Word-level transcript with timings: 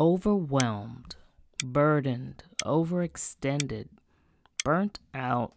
Overwhelmed, 0.00 1.16
burdened, 1.62 2.44
overextended, 2.64 3.88
burnt 4.64 4.98
out, 5.14 5.52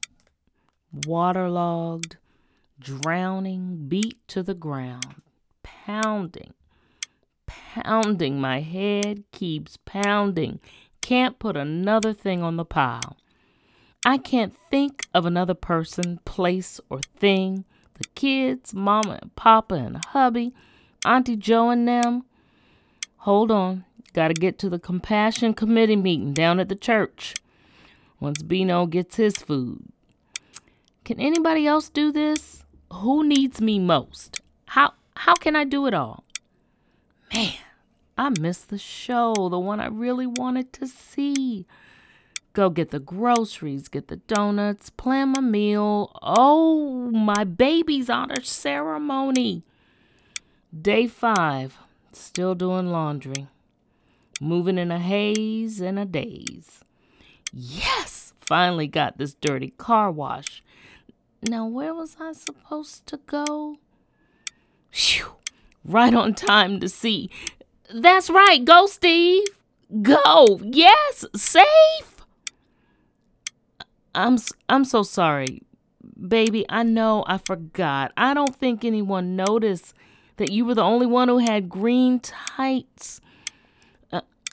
waterlogged, 1.08 2.18
drowning, 2.78 3.86
beat 3.88 4.18
to 4.28 4.44
the 4.44 4.54
ground, 4.54 5.22
pounding, 5.64 6.54
pounding. 7.48 8.42
My 8.42 8.60
head 8.60 9.24
keeps 9.32 9.78
pounding. 9.86 10.60
Can't 11.00 11.40
put 11.40 11.56
another 11.56 12.12
thing 12.12 12.44
on 12.44 12.58
the 12.58 12.66
pile. 12.66 13.16
I 14.06 14.18
can't 14.18 14.54
think 14.70 15.08
of 15.14 15.26
another 15.26 15.54
person, 15.54 16.20
place, 16.26 16.82
or 16.90 17.00
thing. 17.00 17.64
The 17.94 18.10
kids, 18.14 18.74
mama 18.74 19.20
and 19.22 19.34
papa 19.38 19.76
and 19.76 20.04
hubby, 20.04 20.54
Auntie 21.06 21.38
Joe 21.38 21.70
and 21.70 21.88
them. 21.88 22.24
Hold 23.20 23.50
on. 23.50 23.86
Gotta 24.14 24.36
get 24.36 24.60
to 24.60 24.70
the 24.70 24.80
compassion 24.80 25.54
committee 25.54 25.96
meeting 25.96 26.34
down 26.34 26.60
at 26.60 26.70
the 26.70 26.76
church. 26.76 27.36
Once 28.20 28.44
Bino 28.44 28.86
gets 28.86 29.16
his 29.16 29.36
food. 29.38 29.84
Can 31.04 31.20
anybody 31.20 31.68
else 31.68 31.90
do 31.90 32.12
this? 32.12 32.64
Who 32.92 33.24
needs 33.24 33.60
me 33.60 33.80
most? 33.80 34.42
How 34.68 34.94
how 35.16 35.36
can 35.36 35.56
I 35.56 35.64
do 35.64 35.88
it 35.88 35.94
all? 35.94 36.24
Man, 37.34 37.54
I 38.18 38.30
missed 38.40 38.70
the 38.70 38.78
show, 38.78 39.34
the 39.50 39.60
one 39.60 39.80
I 39.80 39.88
really 39.88 40.28
wanted 40.28 40.72
to 40.74 40.88
see. 40.88 41.66
Go 42.54 42.70
get 42.70 42.92
the 42.92 43.00
groceries, 43.00 43.88
get 43.88 44.10
the 44.10 44.18
donuts, 44.18 44.92
plan 44.92 45.30
my 45.30 45.42
meal. 45.42 46.12
Oh, 46.22 47.10
my 47.10 47.44
baby's 47.44 48.12
honor 48.12 48.44
ceremony. 48.44 49.64
Day 50.80 51.08
five, 51.08 51.80
still 52.12 52.54
doing 52.54 52.88
laundry. 52.88 53.48
Moving 54.44 54.78
in 54.78 54.92
a 54.92 55.00
haze 55.00 55.80
and 55.80 55.98
a 55.98 56.04
daze. 56.04 56.82
Yes, 57.54 58.34
finally 58.40 58.88
got 58.88 59.18
this 59.18 59.36
dirty 59.36 59.70
car 59.78 60.12
wash. 60.12 60.62
Now, 61.42 61.66
where 61.66 61.94
was 61.94 62.18
I 62.20 62.34
supposed 62.34 63.08
to 63.08 63.22
go? 63.26 63.78
Phew, 64.92 65.36
right 65.86 66.14
on 66.14 66.34
time 66.34 66.82
to 66.82 66.90
see. 66.90 67.30
That's 67.94 68.30
right, 68.30 68.64
go, 68.66 68.86
Steve. 68.86 69.48
Go. 70.02 70.60
Yes, 70.62 71.24
safe. 71.34 72.26
I'm 74.14 74.38
I'm 74.68 74.84
so 74.84 75.04
sorry. 75.04 75.62
Baby, 76.28 76.66
I 76.68 76.84
know 76.84 77.24
I 77.28 77.38
forgot. 77.38 78.12
I 78.18 78.34
don't 78.34 78.56
think 78.58 78.84
anyone 78.84 79.38
noticed 79.38 79.94
that 80.36 80.52
you 80.52 80.66
were 80.66 80.76
the 80.76 80.84
only 80.84 81.06
one 81.06 81.30
who 81.30 81.38
had 81.38 81.70
green 81.70 82.20
tights. 82.20 83.22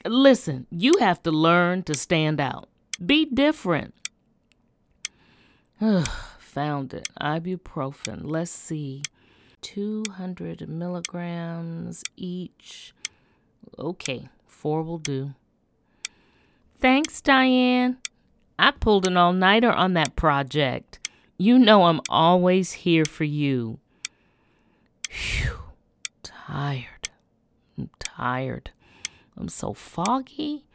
Listen, 0.05 0.67
you 0.71 0.95
have 1.01 1.23
to 1.25 1.31
learn 1.31 1.83
to 1.85 1.95
stand 1.95 2.41
out. 2.41 2.69
Be 3.05 3.25
different. 3.25 3.95
Found 5.81 6.95
it. 6.95 7.09
Ibuprofen. 7.21 8.21
Let's 8.25 8.51
see. 8.51 9.03
200 9.63 10.69
milligrams 10.69 12.03
each. 12.17 12.95
Okay, 13.79 14.29
four 14.47 14.83
will 14.83 14.99
do. 14.99 15.35
Thanks, 16.79 17.21
Diane. 17.21 17.99
I 18.59 18.71
pulled 18.73 19.07
an 19.07 19.17
all 19.17 19.33
nighter 19.33 19.71
on 19.71 19.95
that 19.95 20.17
project. 20.17 20.99
You 21.39 21.59
know 21.59 21.85
I'm 21.85 22.01
always 22.09 22.73
here 22.73 23.05
for 23.05 23.25
you. 23.25 23.79
Phew, 25.09 25.59
tired. 26.23 27.09
I'm 27.79 27.91
tired. 27.99 28.71
I'm 29.41 29.49
so 29.49 29.73
foggy. 29.73 30.67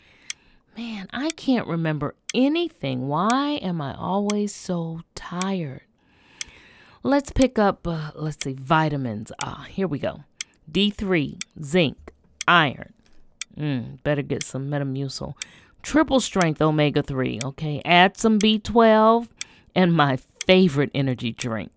Man, 0.76 1.08
I 1.14 1.30
can't 1.32 1.68
remember 1.68 2.16
anything. 2.34 3.08
Why 3.08 3.60
am 3.62 3.80
I 3.80 3.94
always 3.96 4.56
so 4.56 5.02
tired? 5.14 5.82
Let's 7.04 7.32
pick 7.32 7.60
up, 7.60 7.88
uh, 7.88 8.10
let's 8.16 8.44
see, 8.44 8.56
vitamins. 8.60 9.32
Ah, 9.40 9.68
here 9.70 9.88
we 9.88 10.00
go. 10.00 10.24
D3, 10.70 11.40
zinc, 11.64 12.12
iron. 12.48 12.94
Mm, 13.56 14.02
better 14.02 14.24
get 14.24 14.44
some 14.44 14.68
Metamucil 14.68 15.36
triple 15.84 16.20
strength 16.20 16.60
omega 16.60 17.04
3, 17.04 17.42
okay? 17.46 17.84
Add 17.86 18.18
some 18.18 18.40
B12 18.40 19.28
and 19.76 19.94
my 19.94 20.18
favorite 20.48 20.90
energy 20.96 21.32
drink. 21.32 21.72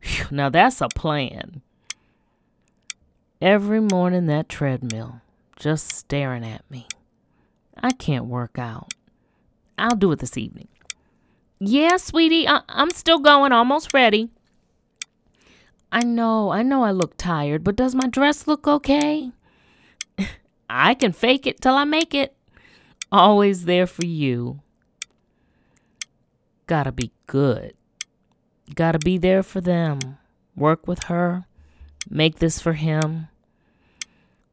Whew, 0.00 0.26
now 0.30 0.48
that's 0.48 0.80
a 0.80 0.88
plan. 0.94 1.60
Every 3.40 3.80
morning, 3.80 4.26
that 4.26 4.48
treadmill 4.48 5.20
just 5.56 5.90
staring 5.92 6.44
at 6.44 6.68
me. 6.70 6.86
I 7.82 7.90
can't 7.92 8.26
work 8.26 8.58
out. 8.58 8.92
I'll 9.76 9.96
do 9.96 10.12
it 10.12 10.18
this 10.20 10.36
evening. 10.36 10.68
Yeah, 11.58 11.96
sweetie, 11.96 12.46
I- 12.48 12.62
I'm 12.68 12.90
still 12.90 13.18
going, 13.18 13.52
almost 13.52 13.94
ready. 13.94 14.30
I 15.90 16.00
know, 16.04 16.50
I 16.50 16.62
know 16.62 16.82
I 16.82 16.90
look 16.90 17.16
tired, 17.16 17.62
but 17.62 17.76
does 17.76 17.94
my 17.94 18.08
dress 18.08 18.46
look 18.46 18.66
okay? 18.66 19.30
I 20.68 20.94
can 20.94 21.12
fake 21.12 21.46
it 21.46 21.60
till 21.60 21.74
I 21.74 21.84
make 21.84 22.14
it 22.14 22.36
always 23.12 23.64
there 23.64 23.86
for 23.86 24.04
you. 24.04 24.60
Gotta 26.66 26.92
be 26.92 27.12
good. 27.26 27.74
Gotta 28.74 28.98
be 28.98 29.18
there 29.18 29.42
for 29.42 29.60
them. 29.60 30.00
Work 30.56 30.88
with 30.88 31.04
her. 31.04 31.46
Make 32.08 32.38
this 32.38 32.60
for 32.60 32.72
him. 32.72 33.28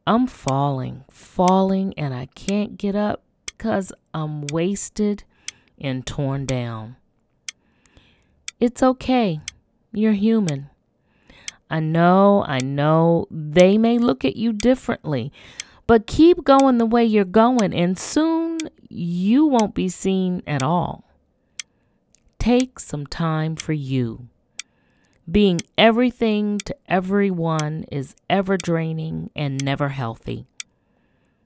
I'm 0.07 0.25
falling, 0.27 1.03
falling, 1.09 1.93
and 1.97 2.13
I 2.13 2.25
can't 2.33 2.77
get 2.77 2.95
up 2.95 3.23
because 3.45 3.93
I'm 4.13 4.47
wasted 4.47 5.23
and 5.79 6.05
torn 6.05 6.45
down. 6.45 6.95
It's 8.59 8.81
okay. 8.81 9.41
You're 9.93 10.13
human. 10.13 10.69
I 11.69 11.79
know, 11.79 12.43
I 12.47 12.59
know 12.59 13.27
they 13.29 13.77
may 13.77 13.97
look 13.97 14.25
at 14.25 14.35
you 14.35 14.51
differently, 14.51 15.31
but 15.87 16.07
keep 16.07 16.43
going 16.43 16.77
the 16.77 16.85
way 16.85 17.05
you're 17.05 17.23
going, 17.23 17.73
and 17.73 17.97
soon 17.97 18.57
you 18.89 19.45
won't 19.45 19.73
be 19.75 19.87
seen 19.87 20.43
at 20.47 20.63
all. 20.63 21.05
Take 22.39 22.79
some 22.79 23.05
time 23.05 23.55
for 23.55 23.73
you. 23.73 24.27
Being 25.29 25.61
everything 25.77 26.57
to 26.59 26.75
everyone 26.87 27.85
is 27.91 28.15
ever 28.29 28.57
draining 28.57 29.29
and 29.35 29.63
never 29.63 29.89
healthy. 29.89 30.47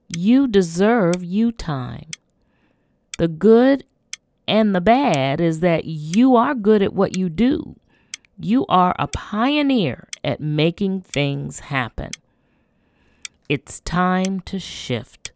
You 0.07 0.47
deserve 0.47 1.23
you 1.23 1.51
time. 1.51 2.09
The 3.17 3.27
good 3.27 3.83
and 4.47 4.75
the 4.75 4.81
bad 4.81 5.41
is 5.41 5.59
that 5.59 5.85
you 5.85 6.35
are 6.35 6.53
good 6.53 6.81
at 6.81 6.93
what 6.93 7.17
you 7.17 7.29
do. 7.29 7.75
You 8.39 8.65
are 8.67 8.95
a 8.99 9.07
pioneer 9.07 10.07
at 10.23 10.41
making 10.41 11.01
things 11.01 11.61
happen. 11.61 12.11
It's 13.47 13.79
time 13.81 14.39
to 14.41 14.59
shift. 14.59 15.31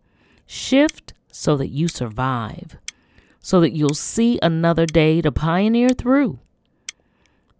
Shift 0.45 1.13
so 1.31 1.55
that 1.57 1.69
you 1.69 1.87
survive, 1.87 2.77
so 3.39 3.61
that 3.61 3.75
you'll 3.75 3.93
see 3.93 4.39
another 4.41 4.85
day 4.85 5.21
to 5.21 5.31
pioneer 5.31 5.89
through. 5.89 6.39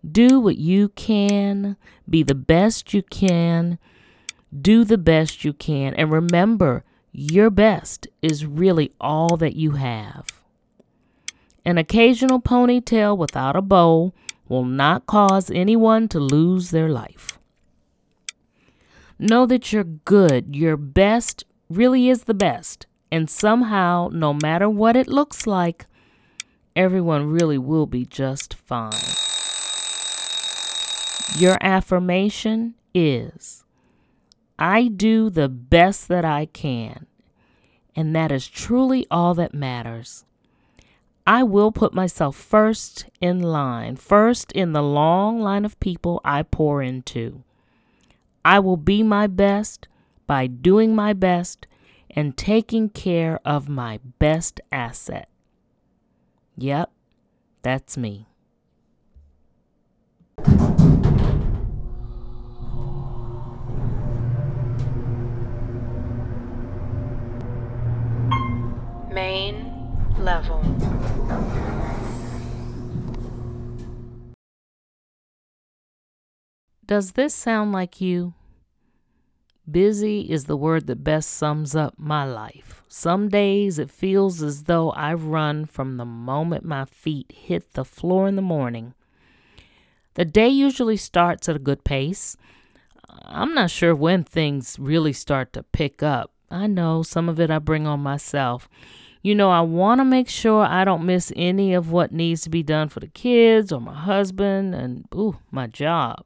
Do 0.04 0.40
what 0.40 0.58
you 0.58 0.90
can, 0.90 1.76
be 2.10 2.24
the 2.24 2.36
best 2.36 2.94
you 2.94 3.04
can, 3.04 3.78
do 4.62 4.84
the 4.84 4.98
best 4.98 5.44
you 5.44 5.54
can, 5.54 5.94
and 5.94 6.12
remember 6.12 6.84
your 7.12 7.50
best 7.50 8.08
is 8.22 8.46
really 8.46 8.92
all 9.02 9.36
that 9.38 9.56
you 9.56 9.72
have. 9.72 10.28
An 11.66 11.78
occasional 11.78 12.42
ponytail 12.42 13.18
without 13.18 13.56
a 13.56 13.62
bow 13.62 14.14
will 14.48 14.66
not 14.66 15.06
cause 15.06 15.52
anyone 15.52 16.08
to 16.08 16.20
lose 16.20 16.72
their 16.72 16.90
life. 16.90 17.38
Know 19.20 19.46
that 19.46 19.74
you're 19.74 19.84
good. 19.84 20.56
Your 20.56 20.78
best 20.78 21.44
really 21.70 22.10
is 22.10 22.24
the 22.24 22.34
best. 22.34 22.88
And 23.12 23.30
somehow, 23.30 24.10
no 24.14 24.34
matter 24.34 24.70
what 24.70 24.96
it 24.96 25.08
looks 25.08 25.46
like, 25.46 25.88
everyone 26.76 27.28
really 27.28 27.58
will 27.58 27.86
be 27.86 28.06
just 28.06 28.54
fine. 28.54 29.09
Your 31.38 31.58
affirmation 31.62 32.76
is 32.94 33.64
I 34.58 34.88
do 34.88 35.30
the 35.30 35.48
best 35.48 36.08
that 36.10 36.26
I 36.26 36.46
can. 36.48 37.06
And 37.96 38.16
that 38.16 38.32
is 38.32 38.48
truly 38.48 39.06
all 39.10 39.34
that 39.36 39.54
matters. 39.54 40.26
I 41.26 41.44
will 41.44 41.72
put 41.72 41.94
myself 41.94 42.36
first 42.36 43.06
in 43.22 43.42
line, 43.42 43.96
first 43.96 44.52
in 44.54 44.74
the 44.74 44.82
long 44.82 45.40
line 45.42 45.66
of 45.66 45.80
people 45.80 46.22
I 46.26 46.44
pour 46.44 46.82
into. 46.82 47.44
I 48.44 48.60
will 48.60 48.78
be 48.78 49.04
my 49.04 49.28
best 49.28 49.88
by 50.28 50.48
doing 50.48 50.96
my 50.96 51.14
best 51.14 51.68
and 52.10 52.36
taking 52.36 52.90
care 52.90 53.40
of 53.46 53.70
my 53.70 54.00
best 54.18 54.60
asset. 54.72 55.30
Yep, 56.58 56.90
that's 57.62 57.98
me. 57.98 58.29
Level. 70.20 70.62
Does 76.86 77.14
this 77.14 77.34
sound 77.34 77.72
like 77.72 78.02
you? 78.02 78.34
Busy 79.70 80.22
is 80.22 80.46
the 80.46 80.58
word 80.58 80.88
that 80.88 81.04
best 81.04 81.30
sums 81.30 81.76
up 81.76 81.94
my 81.98 82.26
life. 82.26 82.84
Some 82.88 83.30
days 83.30 83.78
it 83.78 83.92
feels 83.92 84.42
as 84.42 84.64
though 84.64 84.92
I 84.92 85.14
run 85.14 85.66
from 85.66 85.98
the 85.98 86.06
moment 86.06 86.66
my 86.66 86.86
feet 86.86 87.32
hit 87.32 87.74
the 87.74 87.86
floor 87.86 88.28
in 88.28 88.36
the 88.36 88.42
morning. 88.42 88.94
The 90.16 90.26
day 90.26 90.50
usually 90.50 90.98
starts 90.98 91.48
at 91.48 91.56
a 91.56 91.60
good 91.60 91.84
pace. 91.84 92.36
I'm 93.24 93.54
not 93.54 93.70
sure 93.70 93.96
when 93.96 94.24
things 94.24 94.78
really 94.80 95.14
start 95.14 95.54
to 95.54 95.64
pick 95.64 96.02
up. 96.02 96.32
I 96.50 96.66
know 96.66 97.04
some 97.04 97.30
of 97.30 97.40
it 97.40 97.52
I 97.52 97.60
bring 97.60 97.86
on 97.86 98.00
myself. 98.00 98.68
You 99.22 99.36
know, 99.36 99.50
I 99.50 99.62
want 99.62 100.00
to 100.00 100.06
make 100.06 100.30
sure 100.30 100.64
I 100.64 100.86
don't 100.86 101.06
miss 101.06 101.34
any 101.36 101.74
of 101.74 101.92
what 101.92 102.12
needs 102.12 102.42
to 102.42 102.50
be 102.50 102.64
done 102.64 102.90
for 102.90 103.00
the 103.00 103.08
kids 103.08 103.72
or 103.72 103.82
my 103.82 103.94
husband 103.94 104.74
and, 104.74 105.06
ooh, 105.14 105.38
my 105.52 105.68
job 105.68 106.24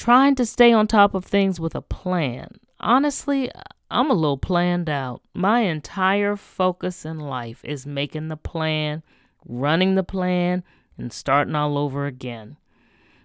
trying 0.00 0.34
to 0.34 0.46
stay 0.46 0.72
on 0.72 0.86
top 0.86 1.12
of 1.12 1.26
things 1.26 1.60
with 1.60 1.74
a 1.74 1.82
plan. 1.82 2.48
Honestly, 2.80 3.50
I'm 3.90 4.10
a 4.10 4.14
little 4.14 4.38
planned 4.38 4.88
out. 4.88 5.20
My 5.34 5.60
entire 5.60 6.36
focus 6.36 7.04
in 7.04 7.18
life 7.18 7.62
is 7.64 7.84
making 7.84 8.28
the 8.28 8.38
plan, 8.38 9.02
running 9.46 9.96
the 9.96 10.02
plan, 10.02 10.64
and 10.96 11.12
starting 11.12 11.54
all 11.54 11.76
over 11.76 12.06
again. 12.06 12.56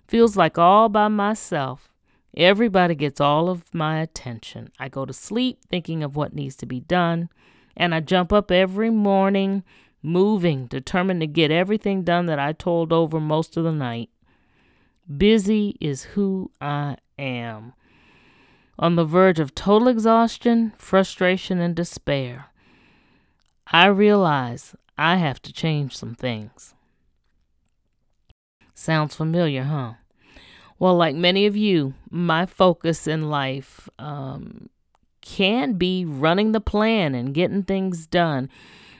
Feels 0.06 0.36
like 0.36 0.58
all 0.58 0.90
by 0.90 1.08
myself. 1.08 1.88
Everybody 2.36 2.94
gets 2.94 3.22
all 3.22 3.48
of 3.48 3.74
my 3.74 4.02
attention. 4.02 4.70
I 4.78 4.90
go 4.90 5.06
to 5.06 5.14
sleep 5.14 5.60
thinking 5.70 6.04
of 6.04 6.18
what 6.18 6.36
needs 6.36 6.58
to 6.58 6.66
be 6.66 6.82
done, 6.82 7.30
and 7.76 7.94
I 7.94 8.00
jump 8.00 8.32
up 8.32 8.52
every 8.52 8.90
morning 8.90 9.64
moving, 10.02 10.68
determined 10.68 11.22
to 11.22 11.28
get 11.28 11.52
everything 11.52 12.04
done 12.04 12.28
that 12.28 12.40
I 12.40 12.54
told 12.54 12.94
over 12.94 13.20
most 13.20 13.58
of 13.58 13.64
the 13.64 13.72
night. 13.72 14.10
Busy 15.18 15.78
is 15.80 16.04
who 16.04 16.52
I 16.62 16.98
am. 17.18 17.74
On 18.78 18.96
the 18.96 19.06
verge 19.06 19.40
of 19.40 19.56
total 19.56 19.88
exhaustion, 19.88 20.74
frustration, 20.76 21.60
and 21.60 21.76
despair, 21.76 22.48
I 23.68 23.88
realize 23.88 24.76
I 24.98 25.18
have 25.18 25.42
to 25.44 25.54
change 25.54 25.96
some 25.96 26.14
things. 26.14 26.74
Sounds 28.74 29.16
familiar, 29.16 29.64
huh? 29.64 29.94
Well, 30.78 30.96
like 30.96 31.16
many 31.16 31.46
of 31.46 31.56
you, 31.56 31.94
my 32.10 32.46
focus 32.46 33.08
in 33.08 33.30
life 33.30 33.88
um, 33.98 34.70
can 35.26 35.74
be 35.74 36.06
running 36.06 36.52
the 36.52 36.62
plan 36.62 37.16
and 37.16 37.34
getting 37.34 37.64
things 37.64 38.08
done. 38.08 38.50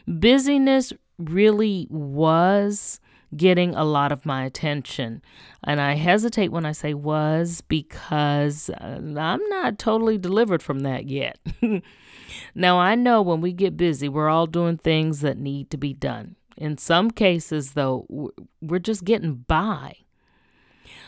Busyness 0.08 0.92
really 1.18 1.88
was 1.90 3.00
getting 3.36 3.76
a 3.76 3.84
lot 3.84 4.12
of 4.12 4.26
my 4.26 4.44
attention. 4.44 5.22
And 5.64 5.80
I 5.82 5.94
hesitate 5.94 6.52
when 6.52 6.66
I 6.66 6.72
say 6.72 6.94
was 6.94 7.62
because 7.62 8.70
uh, 8.70 9.00
I'm 9.18 9.48
not 9.50 9.80
totally 9.80 10.18
delivered 10.18 10.62
from 10.62 10.80
that 10.80 11.10
yet. 11.10 11.40
now, 12.56 12.78
I 12.78 12.96
know 12.96 13.22
when 13.22 13.42
we 13.42 13.54
get 13.54 13.78
busy, 13.78 14.10
we're 14.10 14.30
all 14.30 14.48
doing 14.48 14.78
things 14.78 15.22
that 15.22 15.38
need 15.38 15.70
to 15.72 15.78
be 15.78 15.94
done. 15.94 16.36
In 16.58 16.78
some 16.78 17.12
cases, 17.12 17.74
though, 17.74 18.32
we're 18.62 18.80
just 18.80 19.04
getting 19.04 19.36
by. 19.48 19.98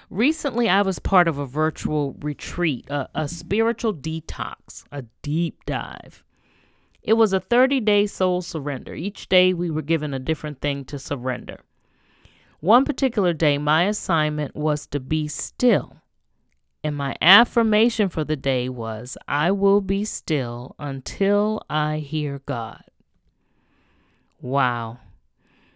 Recently, 0.09 0.69
I 0.69 0.83
was 0.83 1.00
part 1.00 1.27
of 1.27 1.38
a 1.38 1.45
virtual 1.45 2.15
retreat, 2.19 2.89
a, 2.89 3.09
a 3.13 3.27
spiritual 3.27 3.94
detox, 3.94 4.86
a 4.92 5.04
deep 5.21 5.65
dive. 5.65 6.24
It 7.04 7.13
was 7.13 7.33
a 7.33 7.39
30 7.39 7.81
day 7.81 8.07
soul 8.07 8.42
surrender. 8.42 8.94
Each 8.94 9.27
day, 9.27 9.54
we 9.54 9.69
were 9.69 9.81
given 9.81 10.13
a 10.13 10.19
different 10.19 10.62
thing 10.62 10.86
to 10.86 11.00
surrender. 11.00 11.62
One 12.59 12.86
particular 12.86 13.33
day, 13.33 13.57
my 13.57 13.83
assignment 13.83 14.56
was 14.56 14.88
to 14.88 15.00
be 15.00 15.27
still. 15.27 15.98
And 16.83 16.95
my 16.95 17.15
affirmation 17.21 18.07
for 18.07 18.24
the 18.24 18.36
day 18.36 18.69
was, 18.69 19.18
I 19.27 19.51
will 19.51 19.81
be 19.81 20.06
still 20.06 20.75
until 20.80 21.62
I 21.69 21.98
hear 21.98 22.39
God. 22.45 22.83
Wow. 24.42 25.00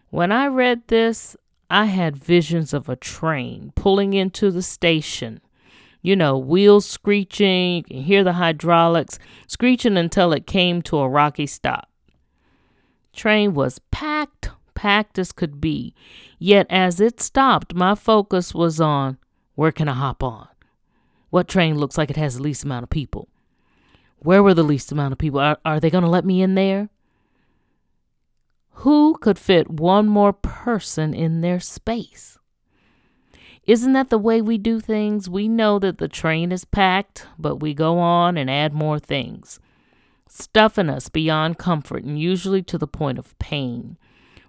When 0.09 0.31
I 0.31 0.47
read 0.47 0.87
this, 0.87 1.35
I 1.71 1.85
had 1.85 2.17
visions 2.17 2.73
of 2.73 2.89
a 2.89 2.97
train 2.97 3.71
pulling 3.75 4.13
into 4.13 4.51
the 4.51 4.61
station. 4.61 5.39
You 6.01 6.15
know, 6.17 6.37
wheels 6.37 6.85
screeching, 6.85 7.85
you 7.87 8.01
hear 8.01 8.23
the 8.23 8.33
hydraulics 8.33 9.17
screeching 9.47 9.97
until 9.97 10.33
it 10.33 10.45
came 10.45 10.81
to 10.83 10.97
a 10.97 11.07
rocky 11.09 11.47
stop. 11.47 11.89
Train 13.13 13.53
was 13.53 13.79
packed 13.91 14.49
packed 14.81 15.19
as 15.19 15.31
could 15.31 15.61
be. 15.61 15.93
Yet 16.39 16.65
as 16.69 16.99
it 16.99 17.21
stopped, 17.21 17.75
my 17.75 17.93
focus 17.95 18.53
was 18.53 18.81
on 18.81 19.17
where 19.55 19.71
can 19.71 19.87
I 19.87 19.93
hop 19.93 20.23
on? 20.23 20.47
What 21.29 21.47
train 21.47 21.77
looks 21.77 21.97
like 21.97 22.09
it 22.09 22.17
has 22.17 22.35
the 22.35 22.43
least 22.43 22.63
amount 22.63 22.83
of 22.83 22.89
people? 22.89 23.29
Where 24.17 24.43
were 24.43 24.55
the 24.55 24.63
least 24.63 24.91
amount 24.91 25.11
of 25.13 25.19
people? 25.19 25.39
Are, 25.39 25.59
are 25.63 25.79
they 25.79 25.89
going 25.89 26.03
to 26.03 26.09
let 26.09 26.25
me 26.25 26.41
in 26.41 26.55
there? 26.55 26.89
Who 28.81 29.15
could 29.21 29.37
fit 29.37 29.69
one 29.69 30.07
more 30.07 30.33
person 30.33 31.13
in 31.13 31.41
their 31.41 31.59
space? 31.59 32.39
Isn't 33.67 33.93
that 33.93 34.09
the 34.09 34.17
way 34.17 34.41
we 34.41 34.57
do 34.57 34.79
things? 34.79 35.29
We 35.29 35.47
know 35.47 35.77
that 35.77 35.99
the 35.99 36.07
train 36.07 36.51
is 36.51 36.65
packed, 36.65 37.27
but 37.37 37.57
we 37.57 37.75
go 37.75 37.99
on 37.99 38.37
and 38.37 38.49
add 38.49 38.73
more 38.73 38.97
things, 38.97 39.59
stuffing 40.27 40.89
us 40.89 41.09
beyond 41.09 41.59
comfort 41.59 42.03
and 42.03 42.19
usually 42.19 42.63
to 42.63 42.79
the 42.79 42.87
point 42.87 43.19
of 43.19 43.37
pain. 43.37 43.99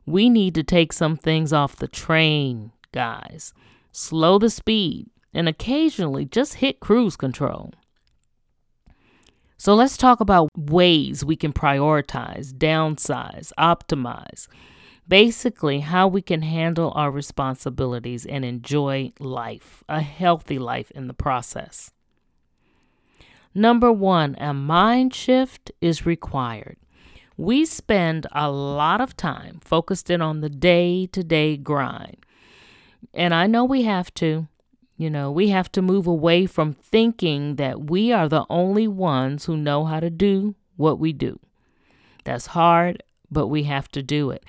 We 0.07 0.31
need 0.31 0.55
to 0.55 0.63
take 0.63 0.95
some 0.95 1.19
things 1.19 1.53
off 1.53 1.77
the 1.77 1.87
train, 1.87 2.73
guys. 2.91 3.53
Slow 3.93 4.39
the 4.39 4.49
speed 4.49 5.11
and 5.35 5.47
occasionally 5.47 6.25
just 6.25 6.55
hit 6.55 6.81
cruise 6.81 7.17
control. 7.17 7.75
So 9.63 9.77
let's 9.77 9.97
talk 9.97 10.19
about 10.19 10.49
ways 10.59 11.25
we 11.25 11.37
can 11.37 11.53
prioritize, 11.53 12.53
downsize, 12.53 13.53
optimize. 13.57 14.49
Basically, 15.07 15.79
how 15.79 16.09
we 16.09 16.21
can 16.21 16.43
handle 16.43 16.91
our 16.97 17.13
responsibilities 17.13 18.27
and 18.27 18.45
enjoy 18.45 19.13
life, 19.21 19.85
a 19.89 20.01
healthy 20.01 20.59
life 20.59 20.91
in 20.91 21.07
the 21.07 21.15
process. 21.15 21.93
Number 23.55 23.93
one, 23.93 24.35
a 24.41 24.53
mind 24.53 25.15
shift 25.15 25.71
is 25.81 26.05
required. 26.05 26.77
We 27.37 27.65
spend 27.65 28.27
a 28.33 28.51
lot 28.51 29.01
of 29.01 29.17
time 29.17 29.61
focused 29.63 30.11
in 30.11 30.21
on 30.21 30.41
the 30.41 30.51
day 30.51 31.07
to 31.13 31.23
day 31.23 31.57
grind. 31.57 32.27
And 33.15 33.33
I 33.33 33.47
know 33.47 33.65
we 33.65 33.83
have 33.83 34.13
to. 34.15 34.49
You 35.03 35.11
know, 35.11 35.33
we 35.33 35.49
have 35.49 35.73
to 35.73 35.83
move 35.83 36.07
away 36.07 36.47
from 36.47 36.75
thinking 36.75 37.57
that 37.57 37.91
we 37.91 38.13
are 38.13 38.29
the 38.29 38.47
only 38.49 38.87
ones 38.87 39.47
who 39.47 39.57
know 39.57 39.85
how 39.85 39.99
to 39.99 40.11
do 40.11 40.55
what 40.77 41.01
we 41.01 41.13
do. 41.13 41.41
That's 42.23 42.47
hard, 42.47 43.03
but 43.29 43.49
we 43.49 43.65
have 43.65 43.89
to 43.89 44.03
do 44.05 44.31
it. 44.31 44.45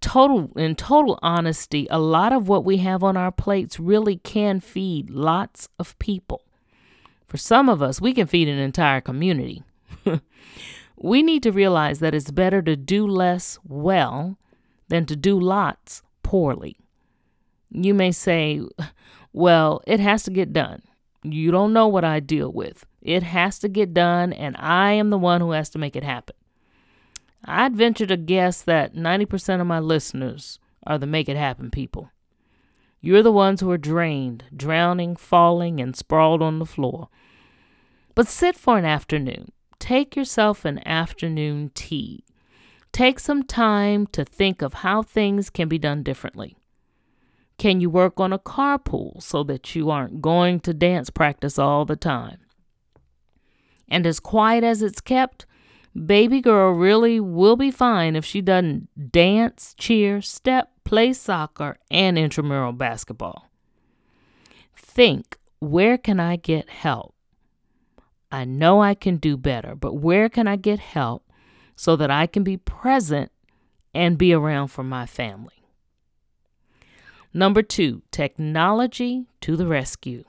Total 0.00 0.50
in 0.56 0.74
total 0.74 1.18
honesty, 1.20 1.86
a 1.90 1.98
lot 1.98 2.32
of 2.32 2.48
what 2.48 2.64
we 2.64 2.78
have 2.78 3.04
on 3.04 3.18
our 3.18 3.30
plates 3.30 3.78
really 3.78 4.16
can 4.16 4.58
feed 4.58 5.10
lots 5.10 5.68
of 5.78 5.98
people. 5.98 6.40
For 7.26 7.36
some 7.36 7.68
of 7.68 7.82
us, 7.82 8.00
we 8.00 8.14
can 8.14 8.26
feed 8.26 8.48
an 8.48 8.58
entire 8.58 9.02
community. 9.02 9.64
We 10.96 11.22
need 11.22 11.42
to 11.42 11.52
realize 11.52 11.98
that 11.98 12.14
it's 12.14 12.30
better 12.30 12.62
to 12.62 12.74
do 12.74 13.06
less 13.06 13.58
well 13.68 14.38
than 14.88 15.04
to 15.04 15.14
do 15.14 15.38
lots 15.38 16.02
poorly. 16.22 16.78
You 17.70 17.92
may 17.92 18.12
say, 18.12 18.62
well, 19.36 19.82
it 19.86 20.00
has 20.00 20.22
to 20.22 20.30
get 20.30 20.54
done. 20.54 20.80
You 21.22 21.50
don't 21.50 21.74
know 21.74 21.88
what 21.88 22.04
I 22.04 22.20
deal 22.20 22.50
with. 22.50 22.86
It 23.02 23.22
has 23.22 23.58
to 23.58 23.68
get 23.68 23.92
done, 23.92 24.32
and 24.32 24.56
I 24.58 24.92
am 24.92 25.10
the 25.10 25.18
one 25.18 25.42
who 25.42 25.50
has 25.50 25.68
to 25.70 25.78
make 25.78 25.94
it 25.94 26.02
happen. 26.02 26.34
I'd 27.44 27.76
venture 27.76 28.06
to 28.06 28.16
guess 28.16 28.62
that 28.62 28.94
90% 28.94 29.60
of 29.60 29.66
my 29.66 29.78
listeners 29.78 30.58
are 30.86 30.96
the 30.96 31.06
make 31.06 31.28
it 31.28 31.36
happen 31.36 31.70
people. 31.70 32.10
You're 33.02 33.22
the 33.22 33.30
ones 33.30 33.60
who 33.60 33.70
are 33.70 33.76
drained, 33.76 34.44
drowning, 34.56 35.16
falling, 35.16 35.80
and 35.80 35.94
sprawled 35.94 36.40
on 36.40 36.58
the 36.58 36.64
floor. 36.64 37.10
But 38.14 38.28
sit 38.28 38.56
for 38.56 38.78
an 38.78 38.86
afternoon 38.86 39.52
take 39.78 40.16
yourself 40.16 40.64
an 40.64 40.80
afternoon 40.88 41.72
tea. 41.74 42.24
Take 42.90 43.20
some 43.20 43.42
time 43.42 44.06
to 44.12 44.24
think 44.24 44.62
of 44.62 44.72
how 44.72 45.02
things 45.02 45.50
can 45.50 45.68
be 45.68 45.78
done 45.78 46.02
differently. 46.02 46.56
Can 47.58 47.80
you 47.80 47.88
work 47.88 48.20
on 48.20 48.32
a 48.32 48.38
carpool 48.38 49.22
so 49.22 49.42
that 49.44 49.74
you 49.74 49.90
aren't 49.90 50.20
going 50.20 50.60
to 50.60 50.74
dance 50.74 51.10
practice 51.10 51.58
all 51.58 51.84
the 51.84 51.96
time? 51.96 52.38
And 53.88 54.06
as 54.06 54.20
quiet 54.20 54.64
as 54.64 54.82
it's 54.82 55.00
kept, 55.00 55.46
baby 55.94 56.40
girl 56.40 56.72
really 56.72 57.20
will 57.20 57.56
be 57.56 57.70
fine 57.70 58.16
if 58.16 58.24
she 58.24 58.42
doesn't 58.42 59.12
dance, 59.12 59.74
cheer, 59.78 60.20
step, 60.20 60.70
play 60.84 61.12
soccer, 61.12 61.78
and 61.90 62.18
intramural 62.18 62.72
basketball. 62.72 63.48
Think 64.76 65.38
where 65.58 65.96
can 65.96 66.20
I 66.20 66.36
get 66.36 66.68
help? 66.68 67.14
I 68.30 68.44
know 68.44 68.82
I 68.82 68.94
can 68.94 69.16
do 69.16 69.36
better, 69.36 69.74
but 69.74 69.94
where 69.94 70.28
can 70.28 70.46
I 70.46 70.56
get 70.56 70.78
help 70.78 71.22
so 71.76 71.94
that 71.96 72.10
I 72.10 72.26
can 72.26 72.42
be 72.42 72.56
present 72.56 73.30
and 73.94 74.18
be 74.18 74.32
around 74.32 74.68
for 74.68 74.82
my 74.82 75.06
family. 75.06 75.55
Number 77.36 77.60
two, 77.60 78.00
technology 78.10 79.26
to 79.42 79.56
the 79.56 79.66
rescue. 79.66 80.24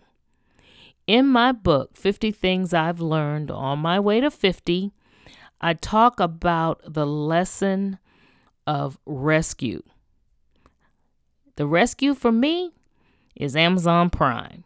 In 1.08 1.26
my 1.26 1.54
book, 1.54 1.96
50 1.96 2.32
Things 2.32 2.74
I've 2.74 3.00
Learned 3.00 3.50
on 3.50 3.80
My 3.80 3.98
Way 3.98 4.20
to 4.20 4.30
50, 4.30 4.92
I 5.62 5.74
talk 5.74 6.20
about 6.20 6.82
the 6.86 7.08
lesson 7.08 7.98
of 8.68 9.00
rescue. 9.06 9.84
The 11.56 11.66
rescue 11.66 12.14
for 12.14 12.34
me 12.34 12.74
is 13.38 13.56
Amazon 13.56 14.10
Prime. 14.10 14.66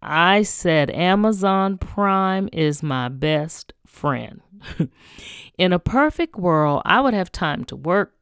I 0.00 0.44
said 0.44 0.90
Amazon 0.90 1.76
Prime 1.76 2.48
is 2.54 2.82
my 2.82 3.10
best 3.10 3.74
friend. 3.86 4.40
In 5.58 5.74
a 5.74 5.78
perfect 5.78 6.36
world, 6.36 6.80
I 6.86 7.02
would 7.02 7.12
have 7.12 7.30
time 7.30 7.64
to 7.66 7.76
work, 7.76 8.15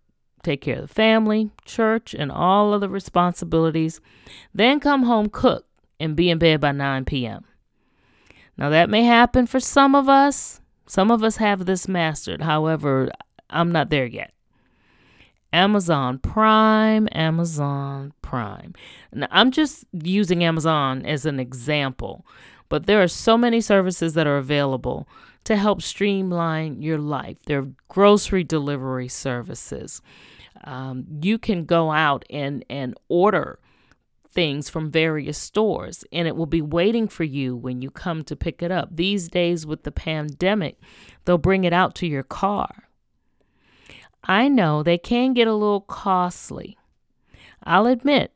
take 0.44 0.60
care 0.60 0.76
of 0.76 0.82
the 0.82 0.94
family, 0.94 1.50
church, 1.64 2.14
and 2.14 2.30
all 2.30 2.72
of 2.72 2.80
the 2.80 2.88
responsibilities, 2.88 4.00
then 4.54 4.80
come 4.80 5.04
home, 5.04 5.28
cook, 5.28 5.66
and 5.98 6.14
be 6.14 6.30
in 6.30 6.38
bed 6.38 6.60
by 6.60 6.72
9 6.72 7.04
p.m. 7.04 7.44
Now, 8.56 8.68
that 8.70 8.90
may 8.90 9.02
happen 9.02 9.46
for 9.46 9.58
some 9.58 9.94
of 9.94 10.08
us. 10.08 10.60
Some 10.86 11.10
of 11.10 11.24
us 11.24 11.36
have 11.36 11.66
this 11.66 11.88
mastered. 11.88 12.42
However, 12.42 13.10
I'm 13.50 13.72
not 13.72 13.90
there 13.90 14.06
yet. 14.06 14.32
Amazon 15.52 16.18
Prime, 16.18 17.08
Amazon 17.12 18.12
Prime. 18.22 18.74
Now, 19.12 19.28
I'm 19.30 19.50
just 19.50 19.84
using 19.92 20.42
Amazon 20.42 21.06
as 21.06 21.26
an 21.26 21.38
example, 21.38 22.26
but 22.68 22.86
there 22.86 23.02
are 23.02 23.08
so 23.08 23.38
many 23.38 23.60
services 23.60 24.14
that 24.14 24.26
are 24.26 24.36
available 24.36 25.08
to 25.44 25.56
help 25.56 25.80
streamline 25.80 26.82
your 26.82 26.98
life. 26.98 27.36
There 27.46 27.60
are 27.60 27.68
grocery 27.88 28.42
delivery 28.42 29.08
services. 29.08 30.02
Um, 30.62 31.04
you 31.22 31.38
can 31.38 31.64
go 31.64 31.90
out 31.90 32.24
and, 32.30 32.64
and 32.70 32.94
order 33.08 33.58
things 34.34 34.68
from 34.68 34.90
various 34.90 35.38
stores 35.38 36.04
and 36.12 36.26
it 36.26 36.36
will 36.36 36.46
be 36.46 36.60
waiting 36.60 37.06
for 37.08 37.24
you 37.24 37.56
when 37.56 37.80
you 37.80 37.90
come 37.90 38.22
to 38.24 38.36
pick 38.36 38.62
it 38.62 38.70
up. 38.70 38.88
These 38.94 39.28
days, 39.28 39.64
with 39.64 39.84
the 39.84 39.92
pandemic, 39.92 40.78
they'll 41.24 41.38
bring 41.38 41.64
it 41.64 41.72
out 41.72 41.94
to 41.96 42.06
your 42.06 42.24
car. 42.24 42.88
I 44.24 44.48
know 44.48 44.82
they 44.82 44.98
can 44.98 45.34
get 45.34 45.48
a 45.48 45.52
little 45.52 45.82
costly. 45.82 46.76
I'll 47.62 47.86
admit, 47.86 48.32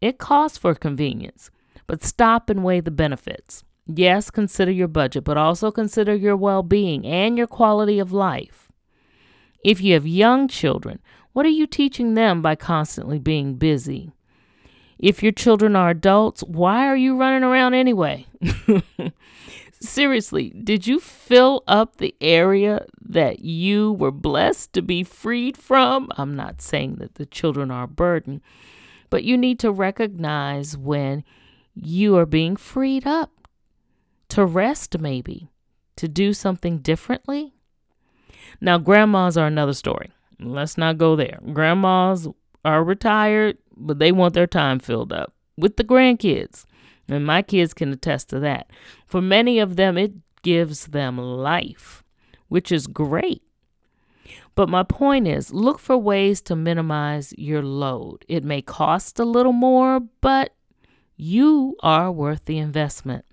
it 0.00 0.18
costs 0.18 0.58
for 0.58 0.74
convenience, 0.74 1.50
but 1.86 2.04
stop 2.04 2.48
and 2.48 2.62
weigh 2.62 2.80
the 2.80 2.90
benefits. 2.90 3.64
Yes, 3.86 4.30
consider 4.30 4.70
your 4.70 4.88
budget, 4.88 5.24
but 5.24 5.36
also 5.36 5.70
consider 5.70 6.14
your 6.14 6.36
well 6.36 6.62
being 6.62 7.06
and 7.06 7.36
your 7.36 7.46
quality 7.46 7.98
of 7.98 8.12
life. 8.12 8.68
If 9.64 9.80
you 9.80 9.94
have 9.94 10.06
young 10.06 10.48
children, 10.48 11.00
what 11.32 11.46
are 11.46 11.50
you 11.50 11.66
teaching 11.66 12.14
them 12.14 12.42
by 12.42 12.54
constantly 12.54 13.18
being 13.18 13.54
busy? 13.54 14.12
If 14.98 15.22
your 15.22 15.32
children 15.32 15.74
are 15.74 15.90
adults, 15.90 16.42
why 16.44 16.86
are 16.86 16.96
you 16.96 17.16
running 17.16 17.42
around 17.42 17.74
anyway? 17.74 18.26
Seriously, 19.80 20.50
did 20.50 20.86
you 20.86 21.00
fill 21.00 21.64
up 21.66 21.96
the 21.96 22.14
area 22.20 22.86
that 23.04 23.40
you 23.40 23.94
were 23.94 24.12
blessed 24.12 24.72
to 24.74 24.82
be 24.82 25.02
freed 25.02 25.56
from? 25.56 26.08
I'm 26.16 26.36
not 26.36 26.62
saying 26.62 26.96
that 26.96 27.16
the 27.16 27.26
children 27.26 27.72
are 27.72 27.84
a 27.84 27.88
burden, 27.88 28.42
but 29.10 29.24
you 29.24 29.36
need 29.36 29.58
to 29.58 29.72
recognize 29.72 30.76
when 30.76 31.24
you 31.74 32.16
are 32.16 32.26
being 32.26 32.54
freed 32.54 33.06
up 33.06 33.48
to 34.28 34.44
rest, 34.44 34.98
maybe, 35.00 35.48
to 35.96 36.06
do 36.06 36.32
something 36.32 36.78
differently. 36.78 37.52
Now, 38.60 38.78
grandmas 38.78 39.36
are 39.36 39.48
another 39.48 39.74
story. 39.74 40.12
Let's 40.44 40.78
not 40.78 40.98
go 40.98 41.16
there. 41.16 41.38
Grandmas 41.52 42.28
are 42.64 42.84
retired, 42.84 43.58
but 43.76 43.98
they 43.98 44.12
want 44.12 44.34
their 44.34 44.46
time 44.46 44.78
filled 44.78 45.12
up 45.12 45.32
with 45.56 45.76
the 45.76 45.84
grandkids. 45.84 46.64
And 47.08 47.26
my 47.26 47.42
kids 47.42 47.74
can 47.74 47.92
attest 47.92 48.28
to 48.30 48.40
that. 48.40 48.70
For 49.06 49.20
many 49.20 49.58
of 49.58 49.76
them, 49.76 49.98
it 49.98 50.12
gives 50.42 50.86
them 50.86 51.18
life, 51.18 52.02
which 52.48 52.72
is 52.72 52.86
great. 52.86 53.42
But 54.54 54.68
my 54.68 54.82
point 54.82 55.26
is 55.26 55.52
look 55.52 55.78
for 55.78 55.96
ways 55.96 56.40
to 56.42 56.56
minimize 56.56 57.32
your 57.36 57.62
load. 57.62 58.24
It 58.28 58.44
may 58.44 58.62
cost 58.62 59.18
a 59.18 59.24
little 59.24 59.52
more, 59.52 60.00
but 60.20 60.54
you 61.16 61.76
are 61.80 62.12
worth 62.12 62.44
the 62.44 62.58
investment. 62.58 63.24